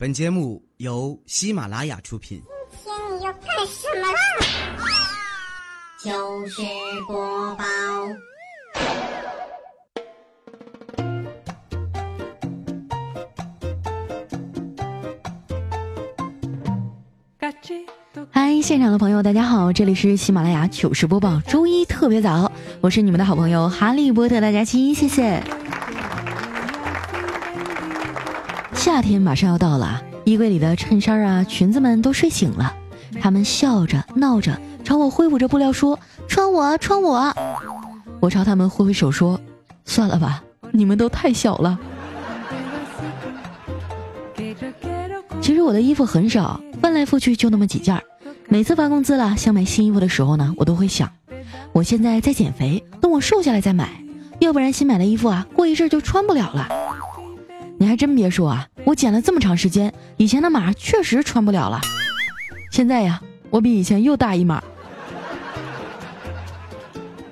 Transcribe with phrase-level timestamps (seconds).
[0.00, 2.40] 本节目由喜马拉雅出品。
[2.84, 4.18] 今天你要干什么啦？
[6.00, 6.62] 糗事
[7.08, 7.64] 播报。
[18.30, 25.42] 嗨，现场的朋友，大家好，这里是喜马拉雅糗事播报，周一特别早，我是你们的好朋友哈利波特大家期，谢谢。
[28.88, 32.74] 夏天马上要到了，衣柜里的衬衫啊、裙子们都睡醒了，
[33.20, 37.30] 他们笑着闹着朝我挥舞着布料说：“穿我，穿我。”
[38.18, 39.38] 我朝他们挥挥手说
[39.84, 41.78] ：“算了吧，你们都太小了。”
[45.42, 48.02] 其实我的衣服很少，翻来覆去就那么几件儿。
[48.48, 51.12] 每次发工资了想买新衣服的时候呢，我都会想，
[51.72, 54.02] 我现在在减肥，等我瘦下来再买，
[54.38, 56.66] 要不然新买的衣服啊，过一阵就穿不了了。
[57.80, 61.80] 你还真别说啊，我减了这么长时间，以前的码确实穿不了了。
[62.72, 63.20] 现在呀，
[63.50, 64.60] 我比以前又大一码。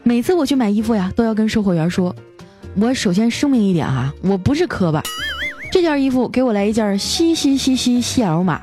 [0.05, 2.15] 每次我去买衣服呀，都要跟售货员说
[2.81, 5.03] ：“我首先声明一点哈，我不是磕巴，
[5.73, 8.63] 这件衣服给我来一件西西西西西 L 码。”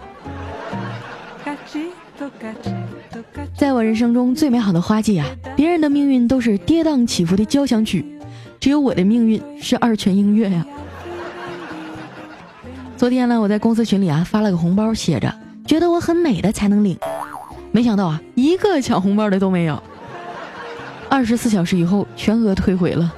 [3.57, 8.05] 在我人生中最美好的花季啊，别人的命运都是跌宕起伏的交响曲，
[8.57, 10.65] 只有我的命运是二泉映月呀。
[13.03, 15.29] 昨天呢，我在公司群里啊发了个红包，写着
[15.67, 16.97] “觉得我很美的才能领”，
[17.73, 19.83] 没想到啊，一个抢红包的都没有。
[21.09, 23.13] 二十四小时以后，全额退回了。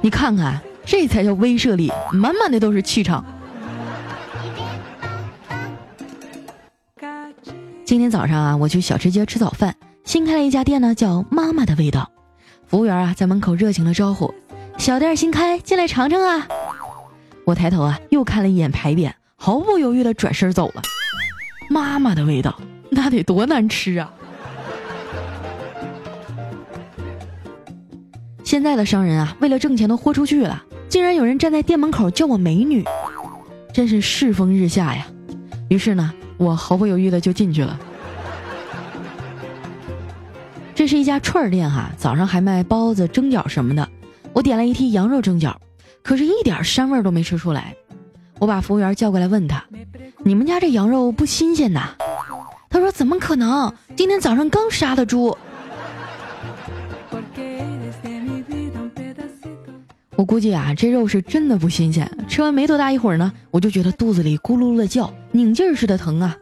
[0.00, 3.24] 你看看，这才叫威慑力，满满的都是气场。
[7.84, 9.72] 今天早上啊，我去小吃街吃早饭，
[10.02, 12.10] 新开了一家店呢，叫“妈妈的味道”。
[12.66, 14.34] 服务员啊在门口热情的招呼
[14.78, 16.48] ：“小店新开，进来尝尝啊。”
[17.44, 20.82] 我抬头啊，又看了一眼牌匾，毫不犹豫的转身走了。
[21.68, 22.58] 妈妈的味道，
[22.90, 24.12] 那得多难吃啊！
[28.42, 32.84] 现在的商人啊，为了挣钱都豁出去了，竟然有人站在店门口叫我美女，
[33.72, 35.06] 真是世风日下呀！
[35.68, 37.78] 于是呢，我毫不犹豫的就进去了。
[40.74, 43.88] 这是一家串儿店哈，早上还卖包子、蒸饺什么的。
[44.32, 45.54] 我点了一屉羊肉蒸饺。
[46.04, 47.74] 可是，一点膻味都没吃出来。
[48.38, 49.64] 我把服务员叫过来，问他
[50.22, 51.94] ：“你们家这羊肉不新鲜呐？”
[52.68, 53.72] 他说：“怎么可能？
[53.96, 55.34] 今天早上刚杀的猪。”
[60.14, 62.06] 我估计啊，这肉是真的不新鲜。
[62.28, 66.36] 吃完没多大一会儿呢，我就觉得肚子里咕噜噜的叫，拧劲儿似的疼啊。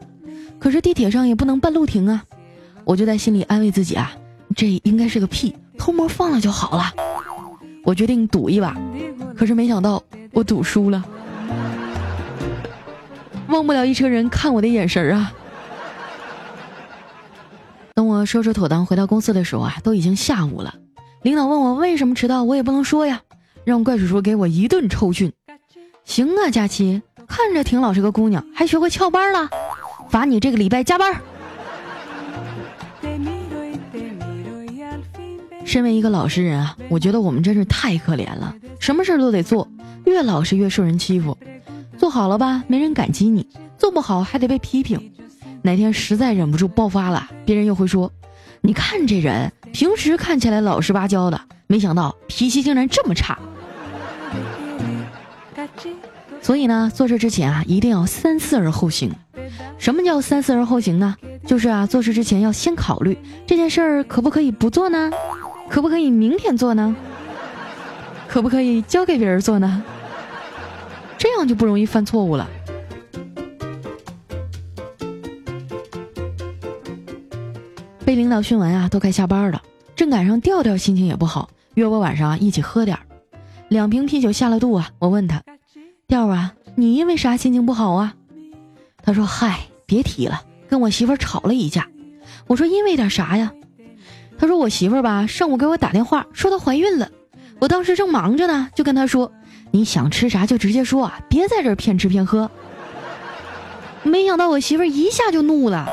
[0.59, 2.25] 可是地铁上也不能半路停啊，
[2.85, 4.13] 我就在心里安慰自己啊，
[4.57, 6.93] 这应该是个屁，偷摸放了就好了。
[7.85, 8.77] 我决定赌一把，
[9.37, 11.03] 可是没想到我赌输了，
[13.49, 15.33] 忘不了一车人看我的眼神啊！
[17.95, 20.75] 等我收拾妥当回到公司的时候啊，都已经下午了。
[21.23, 23.21] 领导问我为什么迟到，我也不能说呀，
[23.65, 25.33] 让怪叔叔给我一顿抽训。
[26.05, 29.49] 行啊，佳琪，看着挺老实个姑娘，还学会翘班了，
[30.09, 31.21] 罚你这个礼拜加班。
[35.65, 39.69] 身为一个老实人啊，我觉得我们真是太可怜了，什么事都得做，
[40.05, 41.37] 越老实越受人欺负。
[41.97, 43.43] 做好了吧，没人感激你；
[43.79, 45.13] 做不好还得被批评。
[45.63, 48.11] 哪天实在忍不住爆发了，别人又会说
[48.61, 53.39] ：“你看这人，平时看起来老实巴交的，没想到脾气竟然这么差。”
[56.43, 59.13] 所以呢，做事之前啊，一定要三思而后行。
[59.79, 61.17] 什么叫三思而后行呢？
[61.47, 65.11] 就是啊，做事之前要先考虑这件事儿可不可以不做呢？
[65.73, 66.95] 可不可以明天做呢？
[68.29, 69.83] 可不可以交给别人做呢？
[71.17, 72.47] 这样就不容易犯错误了。
[78.05, 79.63] 被领导训完啊，都该下班了。
[79.97, 83.03] 正赶上调调心情也不好，约我晚上一起喝点儿。
[83.69, 85.43] 两瓶啤酒下了肚啊，我问他
[86.07, 88.15] ：“调啊，你因为啥心情不好啊？”
[89.03, 91.89] 他说：“嗨，别提了，跟我媳妇吵了一架。”
[92.47, 93.51] 我说：“因为点啥呀？”
[94.43, 97.09] 他说：“我媳妇儿吧，上午给我打电话说她怀孕了，
[97.61, 99.31] 我当时正忙着呢，就跟她说，
[99.71, 102.51] 你想吃啥就直接说啊，别在这儿骗吃骗喝。”
[104.03, 105.89] 没想到我媳妇儿一下就怒了，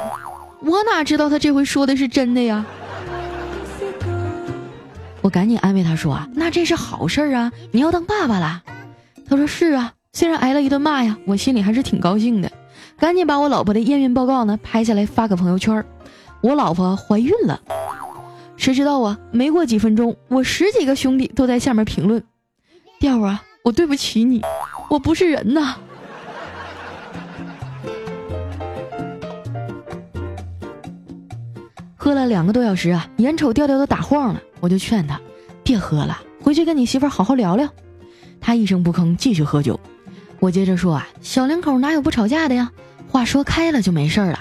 [0.61, 2.65] 我哪知道她这回说的是真的呀？
[5.21, 8.63] 我赶紧安慰她说：“啊，那这是好事儿啊，你要当爸爸了。”
[9.29, 12.51] 她说：“是啊，虽然挨了一顿骂呀，我心里还是挺高兴的。”
[12.97, 15.85] 赶紧把我老婆的验孕报告呢拍下来发个朋友圈，
[16.41, 17.61] 我老婆怀孕了。
[18.59, 22.21] 谁知道啊没过几分钟我十几个兄弟都在下面评论
[22.99, 24.41] 调啊我对不起你
[24.89, 25.77] 我不是人呐。
[31.95, 35.19] 喝了两个多小时啊眼瞅调调都打晃了我就劝他
[35.63, 37.69] 别喝了回去跟你媳妇好好聊聊。
[38.41, 39.79] 他一声不吭继续喝酒。
[40.39, 42.71] 我接着说啊小两口哪有不吵架的呀？
[43.07, 44.39] 话说开了就没事了。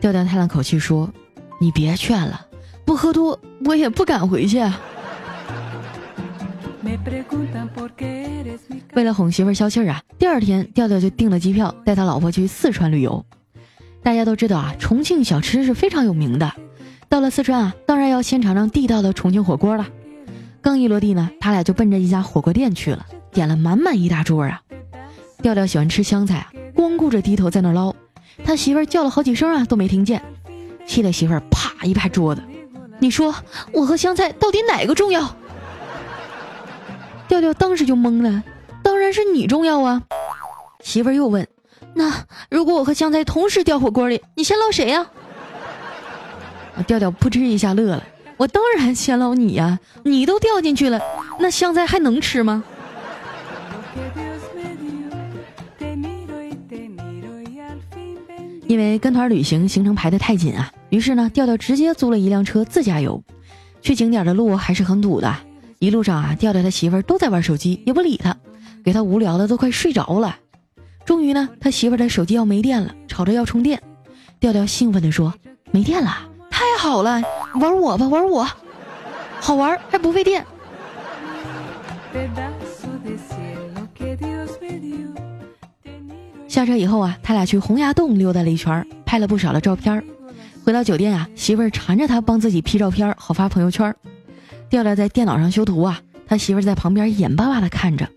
[0.00, 1.10] 调调叹了口气说
[1.60, 2.46] 你别劝了
[2.88, 4.58] 不喝多我也不敢回去。”
[8.94, 13.22] 为了哄媳妇消气儿啊，第二天调调就订了机票，带他老婆去四川旅游。
[14.02, 16.50] 大家都知道啊，重庆小吃是非常有名的。
[17.10, 19.86] 到了四川啊，当然要先尝尝地道的重庆火锅了。
[20.62, 24.62] 刚一落地呢，他俩就奔着一家火锅店去了，点了满满一大桌啊。
[25.42, 27.94] 调调喜欢吃香菜啊，光顾着低头在那捞，
[28.42, 30.22] 他媳妇儿叫了好几声啊，都没听见，
[30.86, 32.42] 气得媳妇儿啪一拍桌子
[32.98, 33.34] ：“你说
[33.72, 35.36] 我和香菜到底哪个重要？”
[37.28, 38.42] 调调当时就懵了，
[38.82, 40.02] 当然是你重要啊！
[40.82, 41.46] 媳妇儿又问
[41.94, 45.06] ：“那如果我和香菜同时掉火锅里，你先捞谁呀？”
[46.86, 48.04] 调调扑哧一下乐了
[48.38, 49.78] ：“我当然先捞你呀！
[50.04, 51.00] 你都掉进去了，
[51.38, 52.64] 那香菜还能吃吗？”
[58.68, 63.20] 因为跟团旅行行程排得太紧啊，于是呢，调调直接租了一辆车自驾游。
[63.80, 65.34] 去景点的路还是很堵的。
[65.78, 68.36] 一路上啊，调调他媳妇儿都在玩手机，也不理他，
[68.84, 70.36] 给他无聊的都快睡着了。
[71.06, 73.82] 终于呢，他媳妇儿的手机要没电了，吵着要充电。
[74.38, 75.32] 调调兴奋地说
[75.72, 77.22] ：“没电了，太好了，
[77.54, 78.46] 玩我吧，玩我，
[79.40, 80.44] 好玩还不费电。”
[86.58, 90.02] 下车以后啊，他俩去洪崖洞溜达了一圈，拍了不少的照片。
[90.64, 93.94] 回到酒店啊，媳妇儿缠着他帮自己 P 照片，好发朋友圈。
[94.68, 98.08] 调调在电脑上修图啊，他媳妇在旁边眼巴巴的看着。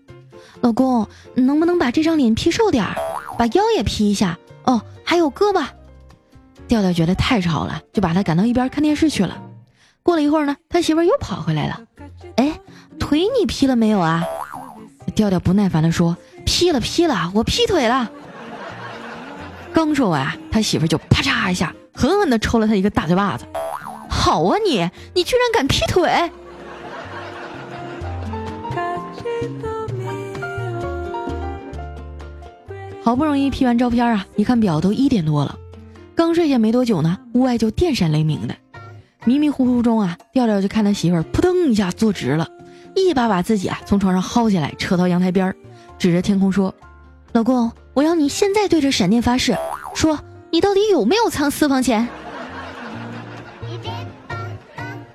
[0.60, 1.06] 老公，
[1.36, 2.96] 能不能把这张脸 P 瘦点儿，
[3.38, 4.36] 把腰也 P 一下？
[4.64, 5.64] 哦，还有胳膊。
[6.66, 9.40] 调调觉得太吵了，就把他赶到一边看电视去了。
[10.02, 11.80] 过了一会儿呢，他媳妇又跑回来了。
[12.34, 12.58] 哎，
[12.98, 14.24] 腿你 P 了没有啊？
[15.14, 18.10] 调调不耐烦的说：“P 了，P 了，我劈腿了。”
[19.72, 23.46] 刚说完，他媳妇就啪嚓一下，狠狠的抽了他一个大嘴巴子。
[24.08, 26.30] 好啊，你，你居然敢劈腿！
[33.04, 35.58] 好不容易 P 完照片啊，一看表都一点多了。
[36.14, 38.54] 刚睡下没多久呢，屋外就电闪雷鸣的。
[39.24, 42.46] 迷迷糊糊中啊，调调就看他媳妇扑腾一下坐直了，
[42.94, 45.56] 一把把自己啊从床上薅起来，扯到阳台边儿，
[45.98, 46.72] 指着天空说
[47.32, 49.56] ：“老公，我要你现在对着闪电发誓，
[49.94, 50.18] 说
[50.50, 52.08] 你到底有没有藏私房钱？”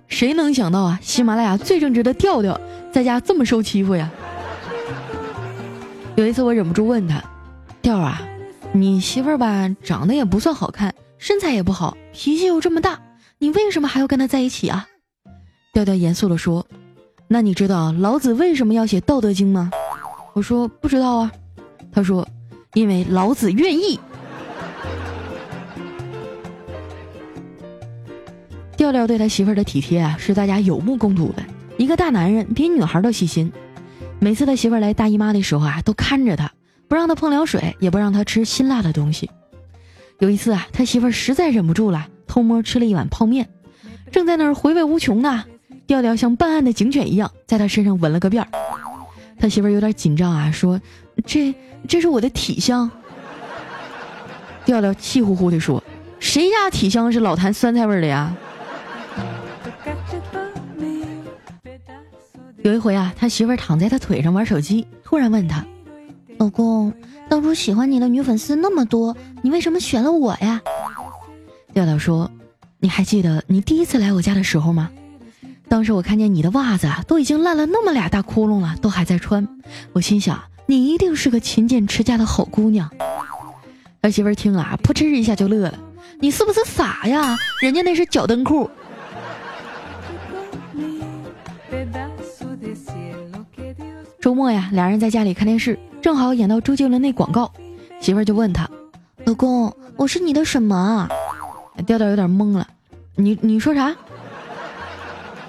[0.08, 2.60] 谁能想到啊，喜马拉雅最正直的调调
[2.92, 4.10] 在家这么受欺负呀？
[6.16, 7.24] 有一次我忍不住问他。
[7.82, 8.22] 调啊，
[8.74, 13.00] 你媳妇儿吧，长得也不算好看，身材也不好，脾气又这么大，
[13.38, 14.88] 你为什么还要跟她在一起啊？
[15.74, 16.66] 调调严肃地说
[17.30, 19.72] ：“那你知道老子为什么要写《道德经》吗？”
[20.34, 21.32] 我说：“不知道啊。”
[21.94, 22.28] 他说
[22.78, 24.00] ：“因为老子愿意。”
[28.78, 31.44] 调调对他媳妇儿的体贴啊，是大家有目共睹的。
[31.78, 33.52] 一个大男人比女孩都细心，
[34.20, 36.52] 每次他媳妇儿来大姨妈的时候啊，都看着他。
[36.88, 39.30] 不让他碰凉水，也不让他吃辛辣的东西。
[40.20, 43.50] 有一次啊，他媳妇儿实在忍不住了，偷摸吃了一碗泡面，
[44.12, 45.44] 正在那儿回味无穷呢。
[45.86, 48.50] 调调像办案的警犬一样，在他身上闻了个遍儿。
[49.40, 50.80] 他媳妇儿有点紧张啊，说
[51.26, 51.54] ：“这
[51.88, 52.90] 这是我的体香。”
[54.66, 55.84] 调调气呼呼地说
[56.20, 58.36] ：“谁家体香是老坛酸菜味的呀？”
[62.64, 65.66] 有一回啊，他媳妇儿躺在他腿上玩手机，突然问他。
[66.38, 66.94] 老公，
[67.30, 70.62] 当初喜欢你的女粉丝那么多，你为什么选了我呀？
[71.74, 72.30] 调调说
[72.80, 74.90] ：“你还记得你第一次来我家的时候吗？
[75.70, 79.48] 当时我看见你的袜子，都已经烂了那么俩大窟窿了，都还在穿。
[79.94, 82.88] 我心想，你一定是个勤俭持家的好姑娘。”
[84.02, 85.80] 儿媳妇儿听啊，扑哧一下就乐了
[86.22, 87.36] ：“你是不是傻呀？
[87.62, 88.70] 人家那是脚蹬裤。”
[94.22, 95.80] 周末呀，俩人在家里看电视。
[96.02, 97.52] 正好演到周杰伦那广告，
[98.00, 98.70] 媳妇儿就问他
[99.26, 101.10] ：“老公，我是你的什么？”
[101.86, 102.68] 调调有点懵了，
[103.16, 103.96] 你你说啥？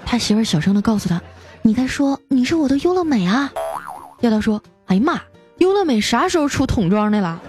[0.05, 1.21] 他媳妇儿小声的告诉他
[1.61, 3.51] ：“你该说你是我的优乐美啊。”
[4.19, 5.21] 调调说：“哎呀妈，
[5.59, 7.39] 优乐美啥时候出桶装的了？”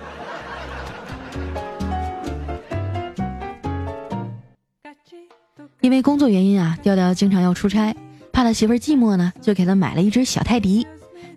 [5.80, 7.97] 因为工作原因啊，调调经常要出差，
[8.30, 10.87] 怕他媳妇儿寂寞呢，就给他买了一只小泰迪。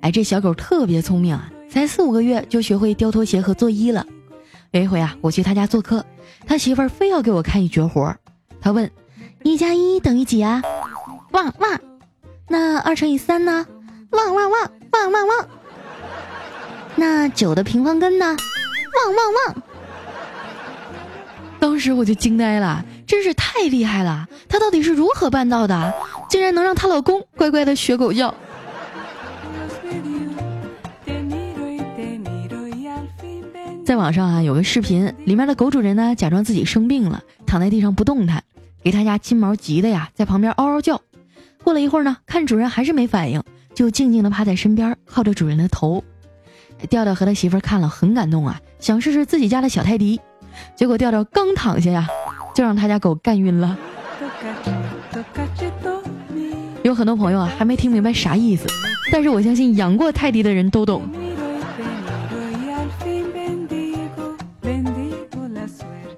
[0.01, 1.50] 哎，这小狗特别聪明啊。
[1.69, 4.05] 才四五个月就学会叼拖鞋和作揖了。
[4.72, 6.05] 有一回啊，我去他家做客，
[6.45, 8.19] 他媳妇儿非要给我看一绝活儿。
[8.60, 8.91] 他问
[9.43, 10.62] ：“一加一等于几啊？
[11.31, 11.79] 旺旺。
[12.50, 13.65] 那二乘以三呢？
[14.12, 15.48] 旺旺旺旺旺旺。
[16.95, 18.25] 那九的平方根呢？
[18.25, 19.63] 旺旺旺。
[21.59, 24.27] 当时我就惊呆了，真是太厉害了！
[24.50, 25.93] 她到底是如何办到的？
[26.29, 28.33] 竟然能让她老公乖乖的学狗叫？
[33.85, 38.43] 在网上啊，有个视频，里面的狗主人呢，假装自己生病了，躺在地上不动弹，
[38.83, 41.01] 给他家金毛急的呀，在旁边嗷嗷叫。
[41.63, 46.03] 过了一会儿呢，看主人还是没反应，就静静的趴在身边，靠着主人的头。
[46.90, 50.20] 调调和他媳妇看了很感动啊，想试试自己家的小泰迪，
[50.75, 52.08] 结果调调刚躺下呀，
[52.54, 53.78] 就让他家狗干晕了。
[56.84, 58.66] 有很多朋友啊，还没听明白啥意思，
[59.12, 61.04] 但是我相信养过泰迪的人都懂。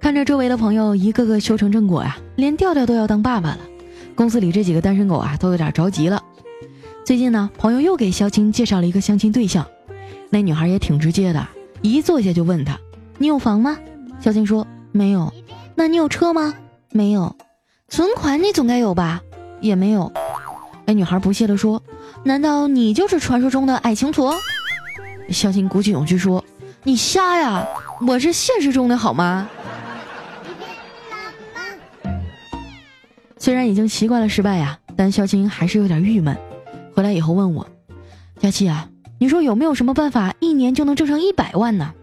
[0.02, 3.60] 看着周围的朋友一个个修成正果呀，连调调都要当爸爸了，
[4.14, 6.22] 公司里这几个单身狗啊都有点着急了。
[7.04, 9.66] 最近呢，朋友又给肖青介绍了一个相亲对象，
[10.30, 11.48] 那女孩也挺直接的，
[11.82, 12.78] 一坐下就问他
[13.18, 13.78] ：“你有房吗？”
[14.20, 15.32] 肖青说：“没有。
[15.76, 16.54] ”“那你有车吗
[16.92, 17.36] ？”“没有。
[17.88, 19.22] ”“存款你总该有吧
[19.62, 20.12] ？”“也没有。”
[20.86, 21.82] 那女孩不屑地说
[22.24, 24.36] ：“难道你就是传说中的爱情矬？”
[25.30, 26.44] 肖青鼓起勇气说
[26.84, 27.66] ：“你瞎呀，
[28.06, 29.50] 我是现实中的好吗？”
[33.38, 36.36] 虽然已经习惯了失败呀，但肖青还是有点郁闷。
[36.94, 37.68] 回来以后问我
[38.40, 38.88] ：“佳琪啊，
[39.18, 41.94] 你说有没有什么办法一年就能挣上一百万呢？”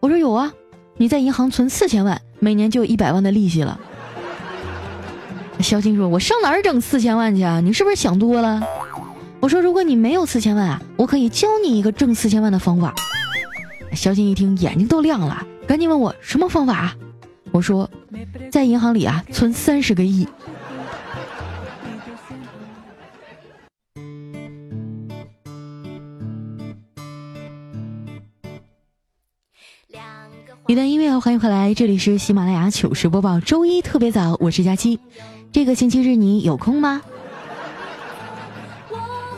[0.00, 0.52] 我说：“有啊，
[0.96, 3.78] 你在银行存四千万，每年就有一百万的利息了。”
[5.60, 7.60] 肖金说：“我上哪儿整四千万去啊？
[7.60, 8.62] 你是不是想多了？”
[9.40, 12.94] 我说：“如果你没有四千万啊，我可以教你一个挣四千万的方法。”
[13.92, 16.96] 肖金一听眼睛都亮了，赶紧问我什么方法。
[17.52, 17.88] 我说
[18.50, 20.26] ：“在银行里啊，存三十个亿。”
[30.66, 34.98] 一段音乐，欢迎回来，这里是喜马拉雅糗事播报，周一特别早，我是佳期，
[35.52, 37.02] 这个星期日你有空吗？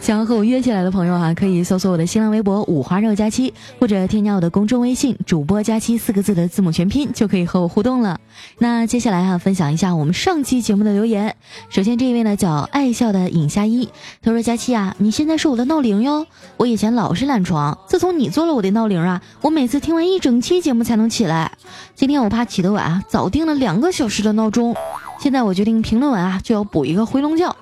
[0.06, 8.20] 想要和我约起来的朋友啊，可以搜索我的新浪微博“五花肉佳期”，或者添加我的公众微信“主播佳期”四个字的字母全拼，就可以和我互动了。
[8.58, 11.34] 那接下来啊，分享一下我们上期节目的留言。
[11.70, 13.88] 首先这一位呢叫爱笑的尹夏一，
[14.22, 16.25] 他说：“佳期啊，你现在是我的闹铃哟。
[16.56, 21.50] 我以前老是懒床，自从你做了我的闹铃啊，我每次听完一整期节目才能起来。
[21.96, 24.72] 今天我怕起得晚啊，早定了两个小时的闹钟。
[25.18, 27.52] 现在我决定评论完啊，就要补一个回笼觉。”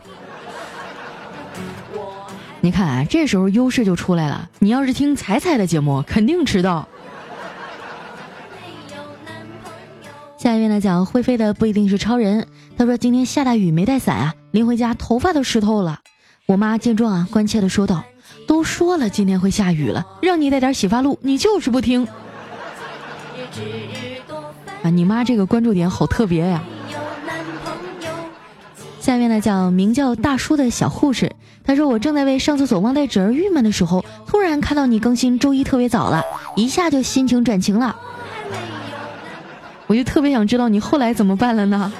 [2.65, 4.49] 你看啊，这时候优势就出来了。
[4.61, 6.89] 你要是听彩彩的节目，肯定迟到。
[10.39, 12.47] 下一位呢，讲会飞的不一定是超人。
[12.79, 16.01] 他说今天下大雨没带伞啊，临回家头发都湿透了。
[16.47, 18.03] 我妈见状啊，关切的说道
[18.49, 22.09] ：“都说了今天会下雨了，让你带点洗发露，你就是不听。”
[24.83, 26.65] 啊，你妈这个关注点好特别呀。
[29.01, 31.31] 下面呢，叫名叫大叔的小护士。
[31.65, 36.23] 他说：“我正在为上厕所忘带纸而郁闷的时候，突然看到你更新周一特别早了，
[36.57, 37.97] 一下就心情转晴了。
[39.87, 41.93] 我就特别想知道你后来怎么办了呢？”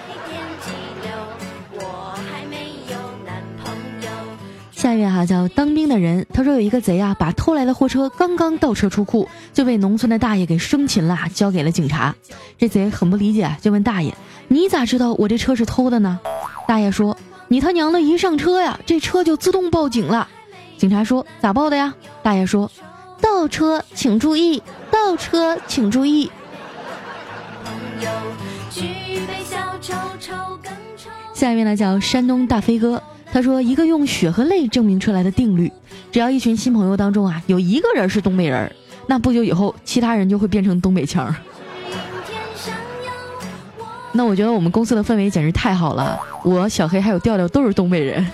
[4.73, 12.15] 下一位哈叫当兵的人，他说有一个贼啊，把偷来的货车刚刚倒车出库，就被农村的大爷给生擒了，交给了警察。
[12.59, 14.15] 这贼很不理解，就问大爷
[14.49, 16.21] ：“你咋知道我这车是偷的呢？”
[16.69, 17.17] 大爷说
[17.55, 20.27] ：“你他娘的一上车呀，这车就自动报警了。”
[20.77, 22.69] 警察说：“咋报的呀？”大爷说
[23.23, 26.33] ：“倒车请注意，倒车请注意。”
[31.33, 33.01] 下一位呢叫山东大飞哥，
[33.33, 35.71] 他说一个用血和泪证明出来的定律：
[36.11, 38.75] 只要一群新朋友当中啊有一个人是东北人，
[39.07, 41.33] 那不久以后其他人就会变成东北腔。
[44.17, 48.25] 那我觉得我们公司的氛围简直太好了，我小黑还有调调都是东北人。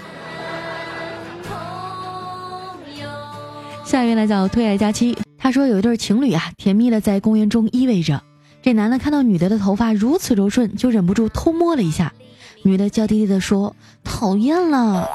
[3.82, 8.22] 下一位呢叫推爱佳期，他说有一对情侣啊，甜蜜的在公园中依偎着。
[8.62, 12.12] 这男的看到女的的头发如此柔顺，就忍不住偷摸了一下。
[12.62, 15.08] 女的娇滴滴的说：“讨厌了。”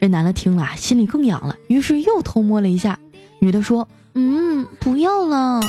[0.00, 2.96] 这男的听了心里更痒了，于是又偷摸了一下。
[3.40, 5.60] 女的说：“嗯，不要了。”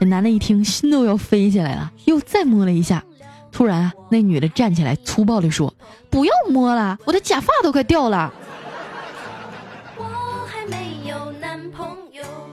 [0.00, 3.04] 这男的一听心都要飞起来了，又再摸了一下。
[3.50, 5.72] 突然啊，那女的站起来，粗暴地说
[6.10, 8.32] ：“不要摸了，我的假发都快掉了。”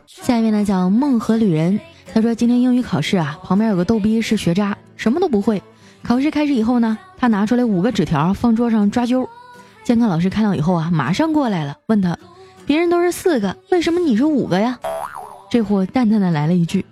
[0.08, 1.80] 下一面呢叫梦和旅人，
[2.12, 5.62] 他说今天英语考试啊，旁边有个逗逼是学渣，什么都不会，
[6.02, 9.28] 考试开始以后呢，他拿出来五个纸条放桌上抓阄。
[9.84, 12.18] 监考老师看到以后啊，马上过来了，问他
[12.66, 14.80] ：“别人都是四个，为什么你是五个呀？”
[15.52, 16.84] 这货淡淡的来了一句：“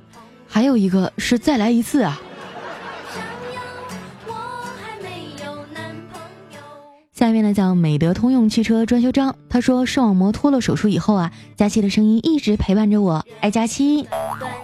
[0.48, 2.22] 还有一个是再来一次啊。”
[7.24, 14.06] 下面呢叫美德通用汽车专修章，他说视网膜脱落手术以后啊，佳期的声音一直陪伴着我，爱佳期。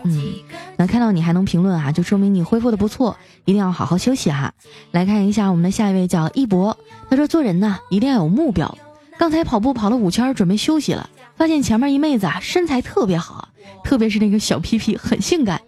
[0.03, 0.33] 嗯，
[0.75, 4.53] 那看到你还能评论啊，就说明你恢复的不错，一定要好好休息哈。
[4.91, 6.77] 来看一下我们的下一位叫一博，
[7.09, 8.77] 他说做人呢一定要有目标。
[9.17, 13.47] 刚才跑步跑了五圈，准备休息了，发现前面一妹子啊身材特别好，
[13.85, 15.61] 特别是那个小屁屁很性感，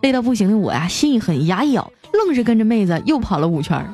[0.00, 3.86] 累到不行的我呀心一狠，牙一咬，愣是跟着妹子又跑了五圈。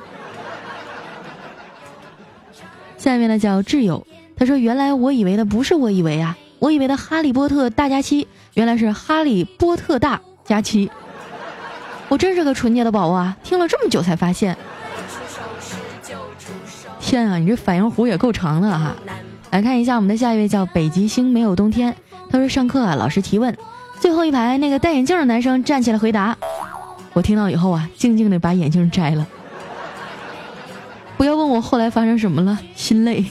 [3.04, 8.26] 下面呢叫挚友，他说原来我以为的不是我以为啊，我以为的哈利波特大假期。
[8.54, 10.90] 原来是哈利波特大假期，
[12.08, 13.36] 我真是个纯洁的宝宝啊！
[13.44, 14.56] 听了这么久才发现，
[16.98, 18.96] 天啊，你这反应弧也够长的哈！
[19.50, 21.94] 来看一下我们的下一位叫北极星没有冬天，
[22.30, 23.54] 他说上课啊，老师提问，
[24.00, 26.34] 最后一排那个戴眼镜的男生站起来回答，
[27.12, 29.26] 我听到以后啊，静静的把眼镜摘了。
[31.16, 33.24] 不要问我后来发生什么了，心累。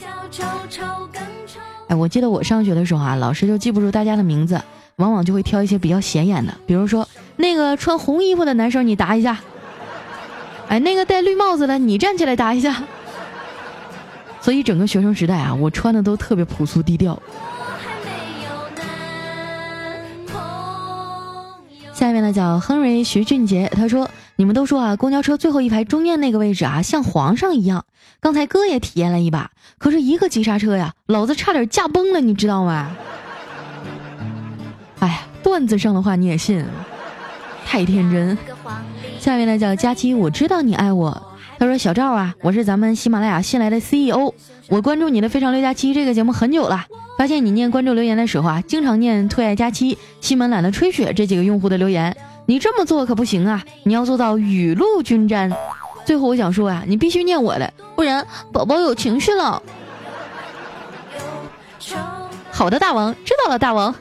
[1.88, 4.60] 哎，我记得我上学的时候啊，老师就记不住大家的名字。
[4.96, 9.40] 往往就会挑一些比较显眼的，比如说那个穿红衣服的男生，你答一下。
[10.68, 12.80] 哎，那个戴绿帽子的，你站起来答一下。
[14.40, 17.20] 所以整个学生时代啊，我穿的都特别朴素低调。
[21.92, 27.84] 下面呢叫亨瑞徐俊杰，他说：“你们都说啊，公交车最后一排中间那个位置啊，像皇上一样。
[28.20, 32.90] 刚才哥也体验了一把，可是一个急刹车呀，老子差点驾崩了，你知道吗？”
[35.00, 36.64] 哎呀，段子上的话你也信，
[37.64, 38.36] 太天真。
[39.20, 41.30] 下面呢叫佳期，我知道你爱我。
[41.56, 44.34] 他说：“小赵啊，我是咱们喜马拉雅新来的 CEO，
[44.68, 46.84] 我关注你的《非常六加七》这个节目很久了，
[47.16, 52.16] 发现你念关注留言的时候啊，经常念‘特爱佳期’、‘西门懒得吹雪’这几个用户的留言，
[52.46, 55.50] 你这么做可不行啊，你要做到雨露均沾。
[56.04, 59.62] 最后我想说啊，你必须念我的，不然宝宝有情绪了。
[62.50, 63.94] 好的，大王知道了，大王。”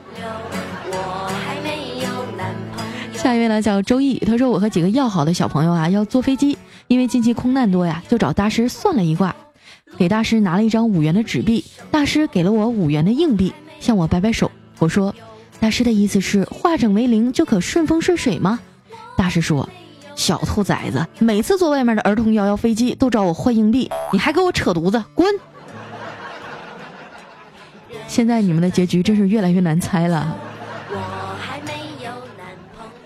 [3.14, 9.34] 下一位呢叫周易，他说我和几个要好的小朋友啊要坐飞机，因为近期空难多呀，就找大师算了一卦，
[9.98, 15.16] 给大师拿了一张五元的纸币，大师给了我五元的硬币，向我摆摆手，我说
[15.64, 18.60] 大师的意思是化整为零就可顺风顺水吗？
[19.16, 19.70] 大师说
[20.14, 25.26] 小兔崽子，每次坐外面的儿童摇摇飞机都找我换硬币，你还给我扯犊子，滚！
[28.10, 30.36] 现在你们的结局真是越来越难猜了。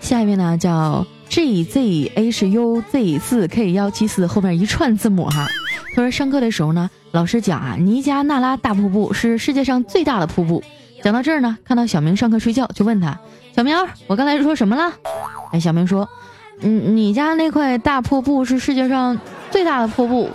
[0.00, 5.46] 下一位呢叫 G Z H U Z 四 K 幺七四，后面一串字母哈。
[5.94, 10.64] 他说上课的时候呢，老师讲啊，尼加那拉大瀑布是世界上最大的瀑布。
[11.02, 13.18] 讲到这儿呢，看到小明上课睡觉，就问他
[13.54, 14.92] 小明，我刚才说什么了？
[15.52, 16.08] 哎，小明说，
[16.60, 19.18] 嗯，你家那块大瀑布是世界上
[19.50, 20.28] 最大的瀑布。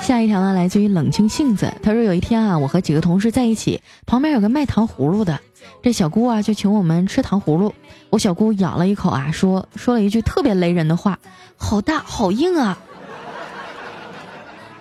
[0.00, 1.72] 下一条呢，来自于冷清性子。
[1.82, 5.38] 他说有一天啊，我和几个同事在一起，旁边有个卖糖葫芦的，
[5.82, 7.72] 这小姑啊就请我们吃糖葫芦。
[8.10, 11.18] 我小姑咬了一口啊，说说了一句特别雷人的话
[11.56, 12.78] ：“好大，好硬啊！”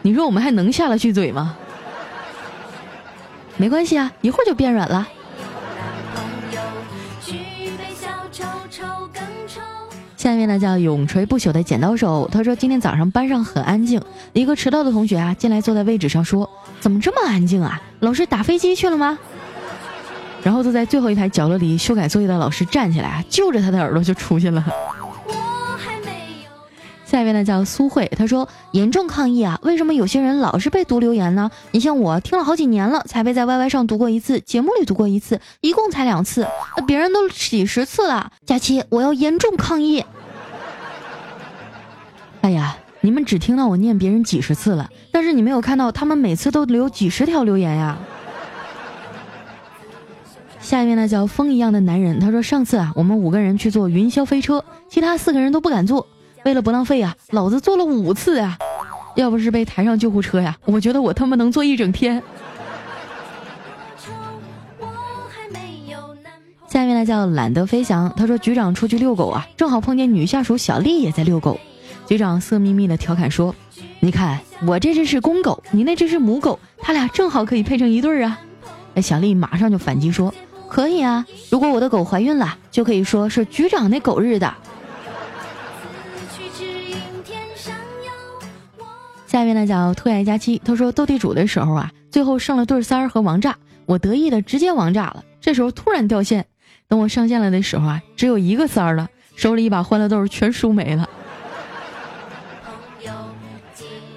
[0.01, 1.55] 你说我们还能下得去嘴吗？
[3.57, 5.07] 没关系啊，一会儿就变软了。
[10.17, 14.01] 下面呢叫永垂不朽的剪刀手，他说今天早上班上很安静，
[14.33, 17.81] 一个迟到的同学啊进来坐在位置上说：“怎么这么安静啊？
[17.99, 19.17] 老师打飞机去了吗？”
[20.43, 24.63] 然后坐在最后一排角落里修改作业的老师站起来，就着他的耳朵就出去了。
[27.11, 29.59] 下一位呢叫苏慧，他说严重抗议啊！
[29.63, 31.51] 为什么有些人老是被读留言呢？
[31.71, 36.47] 你像我听了好几年了，才被在 YY 上读过一次，节目里读过一次，一共才两次，
[36.77, 38.31] 那别人都几十次了。
[38.45, 40.05] 佳期，我要严重抗议！
[42.39, 47.97] 哎呀，你们只听到我念别人几十次了，但是你没有看到他们每次都留几十条留言呀。
[50.61, 56.07] 下一位呢叫风一样的男人，他说上次啊，我们五个人去坐云霄飞车，其他四个人都不敢坐。
[56.43, 58.57] 为了不浪费呀，老子坐了五次啊！
[59.15, 62.21] 要不是被抬上救护车呀，我觉得我他妈能坐一整天。
[66.67, 71.59] 下面呢叫懒得飞翔，他说局长出去遛狗啊，正好碰见女下属小丽也在遛狗。
[72.07, 73.53] 局长色眯眯的调侃说
[73.99, 78.39] ：“你看我这只是公狗，你那只是母狗，他俩正好可以配成一对儿啊。”
[78.95, 80.33] 哎，小丽马上就反击说
[80.67, 84.53] ：“可以啊，如果我的狗怀孕了，就可以说是局长那狗日的。
[89.31, 95.23] 下面呢叫特爱佳期，他说斗地主的时候啊，最后剩了对三儿和王炸，我得意的直接王炸了。
[95.39, 96.45] 这时候突然掉线，
[96.89, 101.07] 等我上线了的时候啊，只有一个三儿了，手里一把欢乐豆全输没了。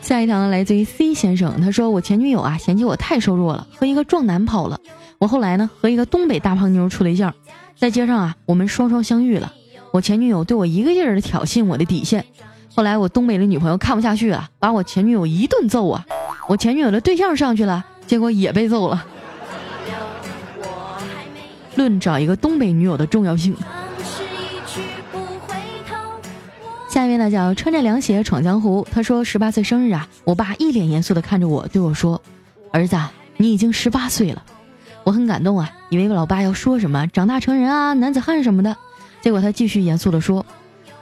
[0.00, 4.80] 下一条呢，来自于 C 先生，他说我前女友啊嫌弃我太瘦弱了，和一个壮男跑了。
[5.18, 7.32] 我后来呢和一个东北大胖妞处对象，
[7.78, 9.52] 在街上啊我们双双相遇了。
[9.92, 12.26] 我前女友对我一个劲儿的挑衅我的底线，
[12.74, 16.04] 后来我东北的女朋友看不下去了，把我前女友一顿揍啊。
[16.48, 19.06] 我前女友的对象上去了，结果也被揍了。
[21.76, 23.56] 论找一个东北女友的重要性。
[26.88, 28.86] 下一位呢叫穿着凉鞋闯江湖。
[28.90, 32.20] 他说十八岁生日啊，我爸一脸严肃的看着我，对我说
[32.72, 32.96] ：“儿子，
[33.36, 34.42] 你已经十八岁了。”
[35.04, 38.76] 我很感动啊，以为老爸要说什么长大成人啊，男子汉什么的。
[39.20, 40.44] 结果他继续严肃的说：“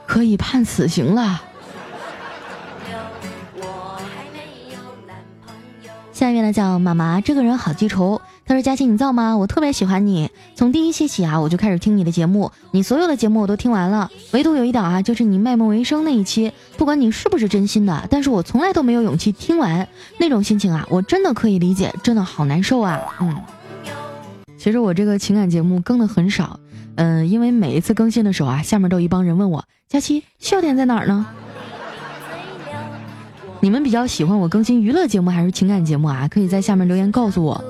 [0.05, 1.41] 可以判死刑了。”
[6.13, 8.21] 下一位呢叫妈妈，这个人好记仇。
[8.45, 9.35] 他说：“佳琪，你造吗？
[9.35, 16.51] 我特别喜欢你，从第一期起啊，我就开始听你的节目，你所有的节目我都听完了，唯独有一档啊，就是你卖梦为生那一期。
[16.77, 19.87] 不管你是不是真心的，但是我从来都没有勇气听完，
[20.19, 22.99] 那种心情啊，我真的可以理解，真的好难受啊。
[23.21, 23.35] 嗯，
[24.57, 26.59] 其实我这个情感节目更的很少，
[26.95, 31.25] 嗯，因为每一次更新的时候啊，下面都有一帮人问我，佳期笑点在哪儿呢？
[33.63, 36.27] 你们比较喜欢我更新娱乐节目还是情感节目啊？
[36.27, 37.63] 可以在下面留言告诉我。”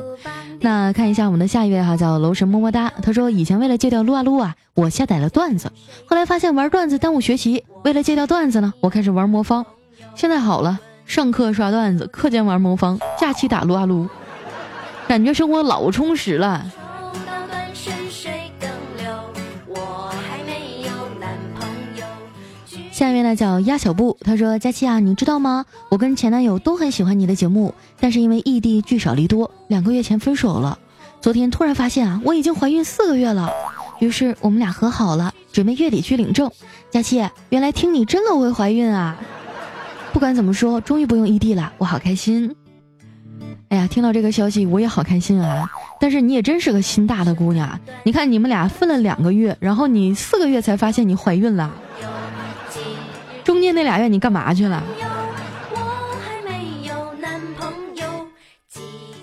[0.60, 2.92] 那看一下我们的下一位哈，叫楼神么么哒。
[3.04, 5.72] 他说以前为了戒掉撸啊撸啊，我下载了段子，
[6.08, 9.64] 后来发现玩段子耽误学习，为了戒掉段子呢，我开始玩魔方。
[10.16, 14.08] 现在好了，上课刷段子，课间玩魔方，假期打撸啊撸，
[15.08, 16.66] 感觉生活老充实了。
[23.04, 25.66] 下面呢叫鸭小布，他说：“佳期啊，你知道吗？
[25.89, 30.80] 我跟前男友都很喜欢你的节目，但是因为异地聚少离多，两个月前分手了。
[31.20, 33.52] 昨天突然发现啊，我已经怀孕四个月了，
[34.00, 36.50] 于是我们俩和好了，准备月底去领证。
[36.92, 39.18] 佳期，原来听你真的会怀孕啊！
[40.13, 42.56] 不管怎么说，终于不用异地了，我好开心。
[43.68, 45.70] 哎呀，听到这个消息我也好开心啊！
[46.00, 51.70] 但是你也真是个心大的姑娘，你看你们俩分了两个月，然后你四个月才发现你怀孕了。”
[53.74, 54.84] 那俩月你干嘛去了？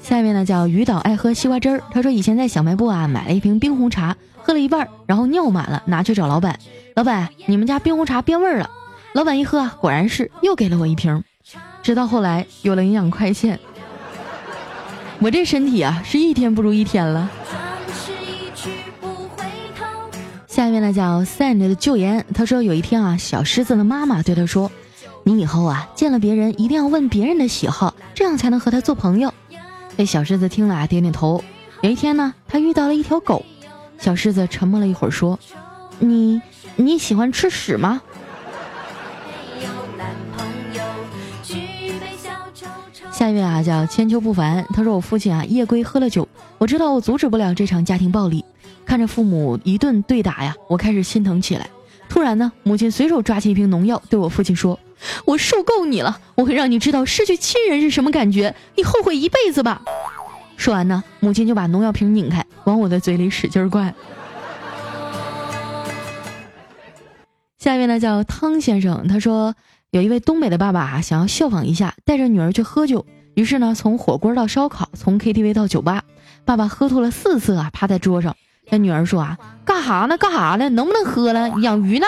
[0.02, 1.80] 下面呢叫鱼岛爱喝西瓜汁儿。
[1.92, 6.58] 他说以前在小卖部啊买了一瓶冰红茶，喝了一半，然后尿满了，拿去找老板。
[6.96, 8.68] 老板，你们家冰红茶变味儿了。
[9.12, 11.22] 老板一喝啊，果然是又给了我一瓶。
[11.80, 13.58] 直到后来有了营养快线，
[15.20, 17.30] 我这身体啊是一天不如一天了。
[20.50, 24.68] 下面呢叫 Sand 的旧言，他说有一天啊，小狮子的妈妈对他说
[25.22, 29.32] ：“你以后啊见了别人一定要问别人的喜好，这样才能和他做朋友。”
[29.96, 31.44] 那小狮子听了啊点点头。
[31.82, 33.46] 有一天呢，他遇到了一条狗，
[33.96, 35.38] 小狮子沉默了一会儿说
[36.00, 36.42] ：“你
[36.74, 38.02] 你喜欢吃屎吗？”
[43.12, 46.26] 下一位啊叫千秋不凡，他说我父亲啊夜归喝了酒，
[46.58, 48.44] 我知道我阻止不了这场家庭暴力。
[48.90, 51.70] 看着父母一顿对打呀，我开始心疼起来。
[52.08, 54.80] 突然呢，母亲随手抓起一瓶农药，对我父亲说
[55.24, 59.80] ：“我受够你了，我会让你知道失去亲人是什么感觉，你后悔一辈子吧。”
[60.58, 63.94] 说完呢，母亲就把农药瓶拧开，往我的嘴里使劲灌。
[67.58, 69.54] 下面呢叫汤先生，他说
[69.92, 73.06] 有一位东北的爸爸啊，想要效仿一下，带着女儿去喝酒。
[73.36, 76.02] 于是呢，从火锅到烧烤，从 KTV 到酒吧，
[76.44, 78.34] 爸爸喝吐了四次啊，趴在桌上。
[78.70, 80.16] 他女儿说啊，干哈呢？
[80.16, 80.68] 干哈呢？
[80.70, 81.48] 能不能喝了？
[81.60, 82.06] 养鱼呢？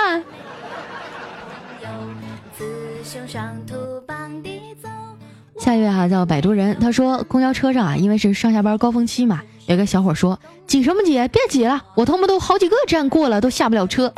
[5.58, 11.14] 下一位哈叫摆渡人，他说公交车上啊，因为是上下班高峰期嘛，有个小伙说挤什么挤？
[11.28, 14.12] 别挤了，我他妈都好几个站过了，都下不了车。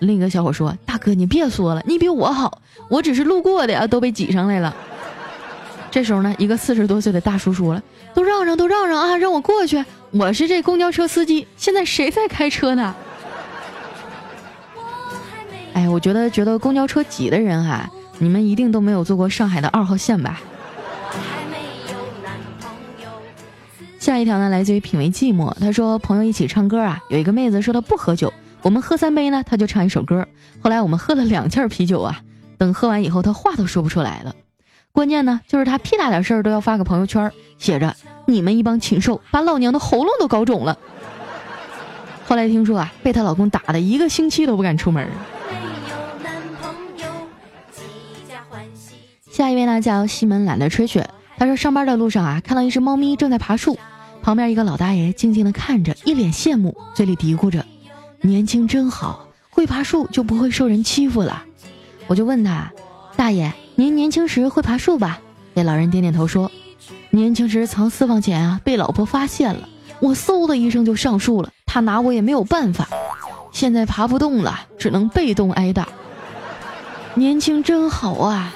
[0.00, 4.74] 另一个小伙说，大哥你别说了，你比我好，我只是路过的，都被挤上来了。
[5.90, 7.82] 这时候呢，一个四十多岁的大叔说了，
[8.14, 9.84] 都让让，都让让啊，让我过去。
[10.12, 12.94] 我是这公交车司机，现在谁在开车呢？
[15.74, 20.40] 哎，我觉得觉得公交车挤的人哈，你们一定都没有坐过上海的二号线吧？
[23.98, 25.52] 下一条呢，来自于品味寂寞。
[25.60, 30.26] 他说朋友一起唱歌啊，有一个妹子说她不喝酒，我们喝三杯呢，她就唱一首歌。
[30.62, 32.20] 后来我们喝了两件啤酒啊，
[32.56, 34.34] 等喝完以后，她话都说不出来了。
[34.92, 37.94] 关键呢，就是她屁大点事儿都要发个朋友圈，写着。
[38.26, 40.78] 你们一帮禽兽，把老娘的喉咙都搞肿了。
[42.26, 45.08] 后来听说啊，被她老公打的一个星期都不敢出门。
[49.30, 53.78] 下一位呢叫西门懒得吹雪，他说上班的路上啊，看到一只猫咪正在爬树，
[54.22, 57.64] 旁边一个老大爷静静的看着，一脸羡慕，嘴里嘀咕着
[58.20, 61.42] ：“年轻真好，会爬树就不会受人欺负了。”
[62.06, 62.70] 我就问他
[63.16, 65.22] ：“大爷，您年轻时会爬树吧？”
[65.56, 66.52] 那老人点点头说
[67.08, 69.66] ：“年轻时藏私房钱啊，被老婆发现了，
[70.00, 72.86] 我嗖的一声就上树了，他拿我也没有办法。
[73.52, 75.88] 现在爬不动了，只能被动挨打。
[77.14, 78.52] 年轻真好啊！”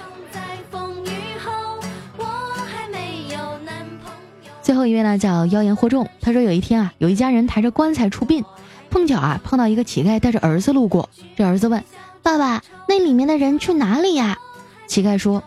[4.61, 8.45] 最后一位呢叫妖言惑众，他说有一天啊，有一家人抬着棺材出殡，
[8.91, 11.83] 碰巧啊碰到一个乞丐带着儿子路过，这儿子问
[12.23, 14.37] 爸爸：“那里面的人去哪里呀？”
[14.87, 15.43] 乞丐说：“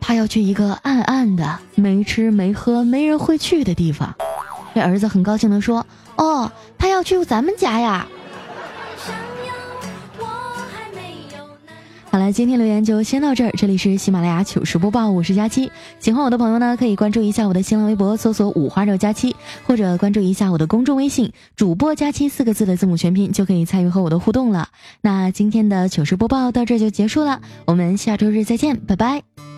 [0.00, 4.14] 他要去一个暗暗的、没吃没喝、没人会去的地方。”
[4.74, 8.06] 这儿子很高兴地说：“哦，他要去咱们家呀。”
[12.14, 13.50] 好了，今天留言就先到这儿。
[13.56, 15.72] 这里是喜马拉雅糗事播报，我是佳期。
[15.98, 19.34] 喜欢我的朋友呢，可以关注一下我的新浪微博，搜索“五花肉佳期”，
[19.66, 24.68] 或者关注一下我的公众微信“主播佳期”四个字的字母全拼，就可以参与和我的互动了。
[25.00, 29.53] 那今天的糗事播报到这就结束了，我们下周日再见，拜拜。